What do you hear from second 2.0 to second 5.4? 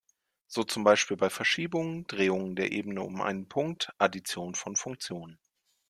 Drehungen der Ebene um einen Punkt, Addition von Funktionen.